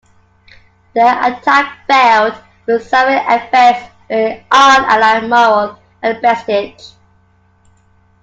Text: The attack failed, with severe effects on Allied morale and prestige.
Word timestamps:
The 0.95 1.05
attack 1.25 1.85
failed, 1.85 2.33
with 2.65 2.81
severe 2.89 3.23
effects 3.29 3.93
on 4.09 4.41
Allied 4.49 5.29
morale 5.29 5.79
and 6.01 6.19
prestige. 6.19 6.93